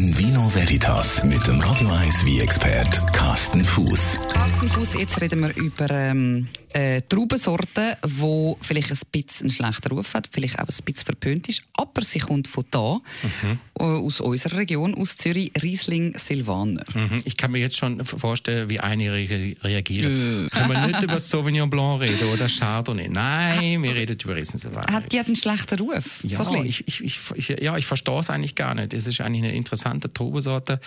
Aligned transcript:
In 0.00 0.16
Vino 0.16 0.48
Veritas 0.54 1.22
mit 1.24 1.46
dem 1.46 1.60
Radio 1.60 1.90
1 1.90 2.24
wie 2.24 2.40
expert 2.40 3.12
Carsten 3.12 3.62
Fuß. 3.62 4.16
Carsten 4.32 4.70
Fuß, 4.70 4.94
jetzt 4.94 5.20
reden 5.20 5.42
wir 5.42 5.54
über 5.54 5.90
ähm, 5.90 6.48
äh, 6.72 7.02
Traubensorte, 7.02 7.98
die 8.02 8.54
vielleicht 8.62 8.90
ein 8.92 8.98
bisschen 9.12 9.46
einen 9.46 9.50
schlechten 9.50 9.88
Ruf 9.92 10.14
hat, 10.14 10.28
vielleicht 10.32 10.54
auch 10.54 10.60
ein 10.60 10.66
bisschen 10.66 11.04
verpönt 11.04 11.50
ist, 11.50 11.62
aber 11.74 12.02
sie 12.02 12.20
kommt 12.20 12.48
von 12.48 12.64
da, 12.70 12.98
mhm. 13.22 13.58
aus 13.74 14.20
unserer 14.20 14.56
Region, 14.56 14.94
aus 14.94 15.16
Zürich, 15.16 15.52
Riesling 15.60 16.16
Silvaner. 16.18 16.84
Mhm. 16.94 17.20
Ich 17.24 17.36
kann 17.36 17.50
mir 17.50 17.58
jetzt 17.58 17.76
schon 17.76 18.02
vorstellen, 18.04 18.70
wie 18.70 18.80
einige 18.80 19.56
reagieren. 19.62 20.46
Äh. 20.46 20.48
Können 20.48 20.70
wir 20.70 20.86
nicht 20.86 21.02
über 21.02 21.18
Sauvignon 21.18 21.68
Blanc 21.68 22.00
reden 22.00 22.26
oder 22.28 22.46
Chardonnay? 22.48 23.08
Nein, 23.08 23.82
wir 23.82 23.94
reden 23.94 24.16
über 24.22 24.34
Riesling 24.34 24.60
Silvaner. 24.60 24.90
Hat 24.92 25.12
die 25.12 25.18
hat 25.18 25.26
einen 25.26 25.36
schlechten 25.36 25.78
Ruf? 25.78 26.20
Ja, 26.22 26.42
so 26.42 26.54
ich, 26.62 26.86
ich, 26.86 27.20
ich, 27.34 27.48
ja, 27.60 27.76
ich 27.76 27.86
verstehe 27.86 28.18
es 28.18 28.30
eigentlich 28.30 28.54
gar 28.54 28.74
nicht. 28.74 28.94
Es 28.94 29.06
ist 29.06 29.20
eigentlich 29.20 29.44
eine 29.44 29.54
interessante 29.54 29.89
Traubensorte, 29.98 30.80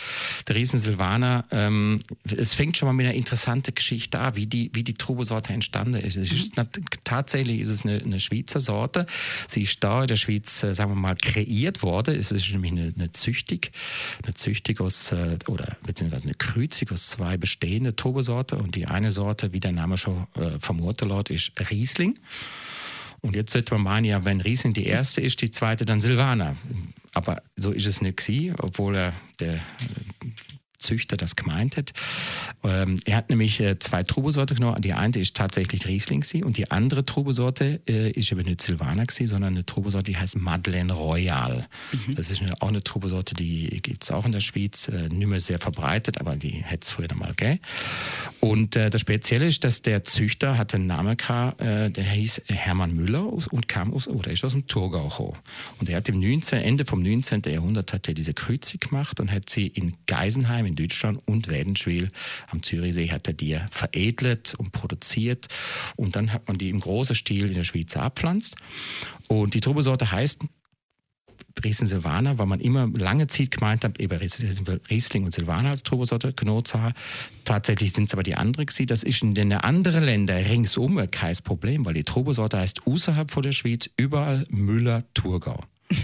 der 0.48 0.56
Riesen 0.56 0.80
Silvaner. 0.80 1.46
Ähm, 1.52 2.00
es 2.36 2.54
fängt 2.54 2.78
schon 2.78 2.88
mal 2.88 2.94
mit 2.94 3.06
einer 3.06 3.16
interessanten 3.16 3.76
Geschichte 3.76 4.20
an, 4.20 4.36
wie 4.36 4.48
die, 4.48 4.72
wie 4.74 4.84
die 4.84 4.94
Traubensorte 4.94 5.54
entstanden 5.54 5.96
ist. 5.96 6.16
Ist 6.16 6.58
mhm. 6.58 6.68
tatsächlich 7.04 7.60
ist 7.60 7.70
es 7.70 7.84
eine, 7.84 7.98
eine, 7.98 8.20
Schweizer 8.20 8.60
Sorte. 8.60 9.06
Sie 9.48 9.64
ist 9.64 9.84
da 9.84 10.02
in 10.02 10.08
der 10.08 10.16
Schweiz, 10.16 10.64
äh, 10.64 10.74
sagen 10.74 10.92
wir 10.92 10.96
mal, 10.96 11.16
kreiert 11.16 11.84
worden. 11.84 12.16
Es 12.18 12.32
ist 12.32 12.50
nämlich 12.52 12.72
eine, 12.72 12.94
eine 12.96 13.12
Züchtig, 13.12 13.72
eine 14.24 14.34
Züchtig 14.34 14.80
aus, 14.80 15.12
äh, 15.12 15.38
oder 15.48 15.78
beziehungsweise 15.84 16.24
eine 16.24 16.36
Krüzig 16.36 16.92
aus 16.92 17.08
zwei 17.08 17.38
bestehenden 17.38 17.96
Traubensorten. 17.96 18.60
Und 18.60 18.76
die 18.76 18.86
eine 18.86 19.12
Sorte, 19.12 19.52
wie 19.52 19.60
der 19.60 19.72
Name 19.72 19.98
schon 19.98 20.28
äh, 20.36 20.60
vermutet 20.60 21.04
ist 21.30 21.52
Riesling. 21.70 22.20
Und 23.22 23.36
jetzt 23.36 23.54
sollte 23.54 23.74
man 23.76 23.84
meinen, 23.84 24.06
ja, 24.06 24.26
wenn 24.26 24.42
Riesling 24.42 24.74
die 24.74 24.86
erste 24.86 25.22
ist, 25.22 25.42
die 25.42 25.50
zweite 25.50 25.86
dann 25.86 26.02
Silvaner. 26.02 26.58
Aber 27.14 27.42
so 27.56 27.72
ist 27.72 27.86
es 27.86 28.02
nicht 28.02 28.18
gewesen, 28.18 28.56
obwohl 28.60 28.96
er 28.96 29.14
der 29.40 29.60
Züchter 30.84 31.18
das 31.18 31.36
gemeint 31.36 31.78
hat. 31.78 31.94
Ähm, 32.64 33.00
er 33.06 33.18
hat 33.18 33.30
nämlich 33.30 33.60
äh, 33.60 33.80
zwei 33.80 34.04
Trubesorte 34.04 34.54
genommen. 34.54 34.82
Die 34.82 34.94
eine 34.94 35.18
ist 35.18 35.36
tatsächlich 35.36 35.88
Riesling 35.88 36.24
und 36.44 36.58
die 36.58 36.70
andere 36.70 37.06
Trubesorte 37.06 37.82
äh, 37.88 38.12
ist 38.12 38.32
aber 38.32 38.44
nicht 38.44 38.62
Silvaner 38.62 39.06
sondern 39.10 39.54
eine 39.54 39.66
Trubesorte, 39.66 40.12
die 40.12 40.18
heißt 40.18 40.38
Madeleine 40.38 40.94
Royal. 40.94 41.68
Mhm. 41.92 42.16
Das 42.16 42.30
ist 42.30 42.42
eine, 42.42 42.62
auch 42.62 42.68
eine 42.68 42.84
Trubesorte, 42.84 43.34
die 43.34 43.82
gibt 43.82 44.04
es 44.04 44.12
auch 44.12 44.26
in 44.26 44.32
der 44.32 44.42
Schweiz, 44.42 44.90
äh, 44.90 45.10
nicht 45.10 45.28
mehr 45.28 45.40
sehr 45.40 45.60
verbreitet, 45.60 46.20
aber 46.20 46.36
die 46.36 46.64
hätte 46.64 46.86
es 46.86 46.90
früher 46.90 47.14
mal 47.16 47.34
gegeben. 47.34 47.60
Und 48.44 48.76
äh, 48.76 48.90
das 48.90 49.00
Spezielle 49.00 49.48
ist, 49.48 49.64
dass 49.64 49.84
der 49.84 50.04
Züchter 50.04 50.58
hatte 50.58 50.76
einen 50.76 50.88
Namen 50.88 51.16
gehabt, 51.16 51.62
äh, 51.62 51.90
der 51.90 52.04
hieß 52.04 52.42
Hermann 52.50 52.94
Müller 52.94 53.26
und 53.26 53.70
kam 53.70 53.94
aus, 53.94 54.06
oder 54.06 54.32
ist 54.32 54.44
aus 54.44 54.52
dem 54.52 54.68
Thurgau. 54.68 55.34
Und 55.80 55.88
er 55.88 55.96
hat 55.96 56.10
im 56.10 56.20
19, 56.20 56.62
Ende 56.62 56.84
vom 56.84 57.02
19. 57.02 57.44
Jahrhundert 57.46 57.94
hat 57.94 58.06
er 58.10 58.14
diese 58.14 58.34
Kreuze 58.34 58.80
gemacht 58.80 59.22
und 59.22 59.32
hat 59.32 59.48
sie 59.48 59.68
in 59.68 59.96
Geisenheim 60.08 60.66
in 60.66 60.76
Deutschland 60.76 61.22
und 61.24 61.48
Wädenschwil 61.48 62.10
am 62.50 62.62
Zürichsee 62.62 63.12
hat 63.12 63.30
er 63.30 63.34
die 63.34 63.58
veredelt 63.72 64.56
und 64.58 64.74
produziert 64.74 65.48
und 65.96 66.18
dann 66.18 66.34
hat 66.34 66.46
man 66.50 66.58
die 66.58 66.68
im 66.68 66.82
großen 66.82 67.16
Stil 67.16 67.46
in 67.46 67.54
der 67.54 67.64
Schweiz 67.64 67.96
abpflanzt. 67.96 68.58
Und 69.30 69.54
die 69.54 69.62
Trubesorte 69.62 70.12
heißt 70.12 70.42
Riesling 71.64 71.88
Silvaner, 71.88 72.38
weil 72.38 72.46
man 72.46 72.60
immer 72.60 72.88
lange 72.88 73.28
Zeit 73.28 73.52
gemeint 73.52 73.84
hat, 73.84 74.00
eben 74.00 74.20
Riesling 74.90 75.24
und 75.26 75.34
Silvaner 75.34 75.70
als 75.70 75.84
Turbosorte 75.84 76.34
haben. 76.38 76.94
Tatsächlich 77.46 77.94
sind 77.94 78.06
es 78.06 78.14
aber 78.14 78.24
die 78.24 78.36
anderen 78.36 78.66
gewesen. 78.66 78.88
Das 78.88 79.04
ist 79.04 79.22
in 79.22 79.36
den 79.36 79.54
anderen 79.54 80.04
Ländern 80.04 80.44
ringsum 80.44 81.00
kein 81.12 81.36
Problem, 81.44 81.86
weil 81.86 81.94
die 81.94 82.04
Turbosorte 82.04 82.58
heißt 82.58 82.86
außerhalb 82.86 83.32
von 83.32 83.44
der 83.44 83.52
Schweiz 83.52 83.90
überall 83.98 84.46
Müller-Thurgau. 84.50 85.60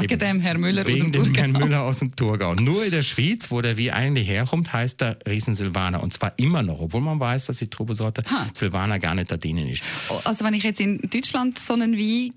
Wegen 0.00 0.18
dem 0.18 0.40
Herr 0.40 0.58
Müller 0.58 0.86
Wegen 0.86 0.92
aus 0.92 1.00
dem 1.00 1.12
Thurgau. 1.12 1.24
dem 1.24 1.34
Herrn 1.34 1.52
Müller 1.52 1.82
aus 1.82 1.98
dem 2.00 2.16
Thurgau. 2.16 2.54
Nur 2.54 2.84
in 2.84 2.90
der 2.90 3.02
Schweiz, 3.02 3.50
wo 3.50 3.60
der 3.60 3.76
wie 3.76 3.92
eigentlich 3.92 4.28
herkommt, 4.28 4.72
heißt 4.72 5.00
der 5.00 5.18
Riesen 5.26 5.54
Silvaner. 5.54 6.02
Und 6.02 6.12
zwar 6.12 6.32
immer 6.36 6.62
noch, 6.62 6.80
obwohl 6.80 7.00
man 7.00 7.20
weiß, 7.20 7.46
dass 7.46 7.58
die 7.58 7.68
Trubesorte 7.68 8.22
Silvaner 8.54 8.98
gar 8.98 9.14
nicht 9.14 9.30
da 9.30 9.36
drinnen 9.36 9.68
ist. 9.68 9.82
Also 10.24 10.44
wenn 10.44 10.54
ich 10.54 10.62
jetzt 10.62 10.80
in 10.80 10.98
Deutschland 10.98 11.58
so 11.58 11.74
einen 11.74 11.96
Wein 11.96 12.30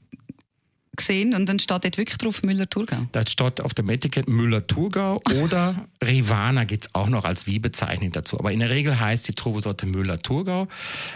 gesehen 0.97 1.33
und 1.33 1.47
dann 1.47 1.59
steht 1.59 1.83
dort 1.83 1.97
wirklich 1.97 2.17
drauf 2.17 2.41
Müller-Thurgau. 2.43 3.07
Das 3.11 3.31
steht 3.31 3.61
auf 3.61 3.73
dem 3.73 3.89
Etikett 3.89 4.27
Müller-Thurgau 4.27 5.21
oder 5.43 5.87
Rivana 6.03 6.63
gibt 6.65 6.85
es 6.85 6.95
auch 6.95 7.07
noch 7.07 7.23
als 7.23 7.47
Wie-Bezeichnung 7.47 8.11
dazu. 8.11 8.39
Aber 8.39 8.51
in 8.51 8.59
der 8.59 8.69
Regel 8.69 8.99
heißt 8.99 9.27
die 9.27 9.33
Trubesorte 9.33 9.85
Müller-Thurgau. 9.85 10.67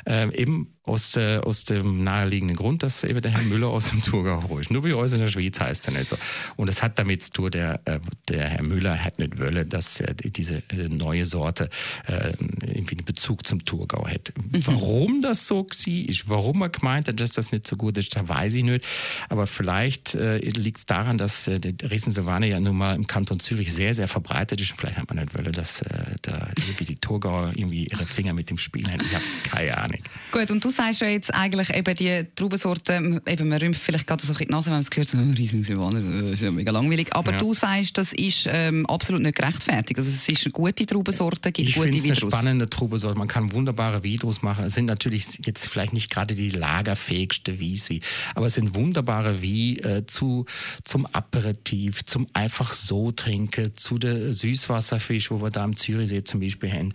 Äh, 0.06 0.34
eben 0.36 0.74
aus, 0.84 1.16
äh, 1.16 1.38
aus 1.38 1.64
dem 1.64 2.04
naheliegenden 2.04 2.58
Grund, 2.58 2.82
dass 2.82 3.04
eben 3.04 3.22
der 3.22 3.32
Herr 3.32 3.44
Müller 3.44 3.68
aus 3.68 3.90
dem 3.90 4.02
Thurgau 4.02 4.44
holt. 4.50 4.72
Nur 4.72 4.82
bei 4.82 4.96
uns 4.96 5.12
in 5.14 5.20
der 5.20 5.28
Schweiz 5.28 5.60
heißt 5.60 5.88
er 5.88 5.94
nicht 5.94 6.10
so. 6.10 6.18
Und 6.56 6.70
es 6.70 6.82
hat 6.82 6.98
damit 6.98 7.24
zu 7.24 7.32
tun, 7.32 7.52
der, 7.52 7.80
äh, 7.86 8.00
der 8.30 8.50
Herr 8.50 8.64
Müller 8.64 9.04
hat 9.04 9.20
nicht 9.20 9.40
wollen, 9.40 9.70
dass 9.70 10.00
äh, 10.00 10.16
diese 10.16 10.58
äh, 10.70 10.90
neue 10.90 11.26
Sorte 11.26 11.70
äh, 12.08 12.32
irgendwie 12.66 12.98
einen 12.98 13.06
Bezug 13.06 13.46
zum 13.46 13.64
Thurgau 13.64 14.08
hat. 14.08 14.34
Mhm. 14.52 14.66
Warum 14.66 15.22
das 15.22 15.48
so 15.48 15.68
ist, 15.86 16.28
warum 16.30 16.62
er 16.62 16.70
gemeint 16.70 17.08
hat, 17.08 17.20
dass 17.20 17.32
das 17.32 17.52
nicht 17.52 17.68
so 17.68 17.76
gut 17.76 17.98
ist, 17.98 18.16
da 18.16 18.28
weiß 18.28 18.56
ich 18.56 18.64
nicht. 18.64 18.84
Aber 19.30 19.46
vielleicht 19.46 20.16
äh, 20.16 20.38
liegt 20.38 20.80
es 20.80 20.86
daran, 20.88 21.20
dass 21.20 21.48
äh, 21.48 21.60
der 21.60 21.92
Riesen 21.92 22.12
Silvaner 22.12 22.48
ja 22.48 22.60
nun 22.60 22.76
mal 22.76 22.96
im 22.96 23.06
Kanton 23.06 23.40
Zürich 23.40 23.72
sehr, 23.72 23.94
sehr 23.94 24.08
verbreitet 24.08 24.60
ist. 24.60 24.72
Und 24.72 24.78
vielleicht 24.80 24.98
hat 24.98 25.08
man 25.14 25.24
nicht 25.24 25.38
wollen, 25.38 25.52
dass 25.52 25.84
äh, 25.84 26.16
da 26.24 26.50
irgendwie 26.58 26.86
die 26.86 26.96
Thurgauer 26.96 27.52
irgendwie 27.56 27.86
ihre 27.86 28.08
Finger 28.08 28.34
mit 28.34 28.50
dem 28.50 28.58
Spiel 28.58 28.92
haben. 28.92 29.02
Ich 29.06 29.14
habe 29.14 29.24
keine 29.44 29.78
Ahnung. 29.78 30.02
Gut, 30.32 30.50
und 30.50 30.64
du 30.64 30.71
sagst 30.72 31.02
ja 31.02 31.08
jetzt 31.08 31.34
eigentlich 31.34 31.76
eben 31.76 31.96
die 31.96 32.26
Traubensorten, 32.36 33.22
eben 33.26 33.50
man 33.50 33.60
rümpft 33.60 33.82
vielleicht 33.82 34.08
gerade 34.08 34.26
so 34.26 34.34
in 34.34 34.40
die 34.40 34.46
Nase, 34.48 34.68
wenn 34.68 34.74
man 34.74 34.82
es 34.82 34.90
gehört, 34.90 35.10
so, 35.10 35.18
oh, 35.18 35.34
Riesling 35.38 35.64
das 35.64 36.34
ist 36.34 36.42
ja 36.42 36.52
mega 36.52 36.72
langweilig. 36.72 37.14
Aber 37.14 37.34
ja. 37.34 37.38
du 37.38 37.54
sagst, 37.54 37.98
das 37.98 38.14
ist 38.14 38.48
ähm, 38.50 38.86
absolut 38.88 39.22
nicht 39.22 39.36
gerechtfertigt. 39.36 40.00
Also 40.00 40.10
es 40.10 40.28
ist 40.28 40.46
eine 40.46 40.52
gute 40.52 40.86
Traubensorte, 40.86 41.52
gibt 41.52 41.70
ich 41.70 41.76
gute 41.76 41.94
Weine 41.94 42.04
eine 42.04 42.16
spannende 42.16 42.70
Traubensorte. 42.70 43.18
Man 43.18 43.28
kann 43.28 43.52
wunderbare 43.52 44.04
Weine 44.04 44.32
machen. 44.42 44.66
Es 44.66 44.74
sind 44.74 44.86
natürlich 44.86 45.40
jetzt 45.46 45.68
vielleicht 45.68 45.94
nicht 45.94 46.10
gerade 46.10 46.36
die 46.36 46.50
lagerfähigste 46.50 47.60
Wies, 47.60 47.90
aber 48.36 48.48
es 48.48 48.54
sind 48.54 48.76
wunderbare 48.76 49.42
wie 49.42 49.80
äh, 49.80 50.06
zu 50.06 50.46
zum 50.84 51.06
Aperitif, 51.08 52.06
zum 52.06 52.28
einfach 52.34 52.74
so 52.74 53.12
trinken, 53.12 53.76
zu 53.76 53.98
der 53.98 54.34
Süßwasserfisch, 54.34 55.32
wo 55.32 55.42
wir 55.42 55.50
da 55.50 55.64
am 55.64 55.76
Zürichsee 55.76 56.24
zum 56.24 56.40
Beispiel 56.40 56.72
haben. 56.72 56.94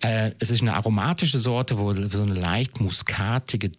Äh, 0.00 0.32
es 0.38 0.50
ist 0.50 0.62
eine 0.62 0.74
aromatische 0.74 1.38
Sorte, 1.38 1.78
wo 1.78 1.94
so 1.94 2.22
eine 2.22 2.34
leicht 2.34 2.80
Muskat 2.80 3.13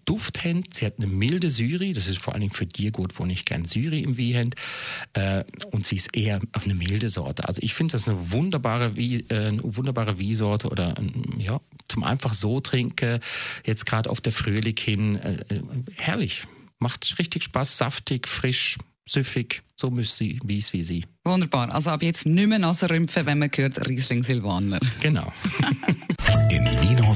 Duft 0.05 0.43
haben. 0.43 0.63
Sie 0.73 0.85
hat 0.85 0.95
eine 0.97 1.07
milde 1.07 1.49
Syri, 1.49 1.93
das 1.93 2.07
ist 2.07 2.19
vor 2.19 2.33
allen 2.33 2.41
Dingen 2.41 2.53
für 2.53 2.65
dir 2.65 2.91
gut, 2.91 3.19
wo 3.19 3.25
nicht 3.25 3.45
gern 3.45 3.65
Syri 3.65 4.01
im 4.01 4.17
Wie 4.17 4.37
haben. 4.37 4.51
Äh, 5.13 5.43
und 5.71 5.85
sie 5.85 5.95
ist 5.95 6.15
eher 6.15 6.39
auf 6.53 6.65
eine 6.65 6.75
milde 6.75 7.09
Sorte. 7.09 7.47
Also 7.47 7.61
ich 7.63 7.73
finde 7.73 7.93
das 7.93 8.07
eine 8.07 8.31
wunderbare, 8.31 8.95
Wie, 8.95 9.25
äh, 9.29 9.47
eine 9.47 9.61
wunderbare 9.63 10.17
Wie-Sorte 10.17 10.69
oder 10.69 10.95
ja, 11.37 11.59
zum 11.87 12.03
einfach 12.03 12.33
so 12.33 12.59
trinken, 12.59 13.19
jetzt 13.65 13.85
gerade 13.85 14.09
auf 14.09 14.21
der 14.21 14.31
Frühling 14.31 14.77
hin. 14.77 15.15
Äh, 15.17 15.33
äh, 15.49 15.61
herrlich. 15.97 16.43
Macht 16.79 17.17
richtig 17.19 17.43
Spaß, 17.43 17.77
saftig, 17.77 18.27
frisch, 18.27 18.77
süffig. 19.07 19.63
So 19.77 19.89
müsste 19.91 20.17
sie, 20.17 20.39
wie 20.43 20.57
es 20.57 20.71
wie 20.73 20.83
sie. 20.83 21.05
Wunderbar. 21.23 21.73
Also 21.73 21.89
ab 21.89 22.01
jetzt 22.01 22.25
nicht 22.25 22.47
mehr 22.47 22.59
Nase 22.59 22.89
rümpfen, 22.89 23.25
wenn 23.25 23.39
man 23.39 23.51
hört 23.53 23.87
Riesling 23.87 24.23
Silvaner. 24.23 24.79
Genau. 25.01 25.31
In 26.49 26.65
Vino 26.81 27.15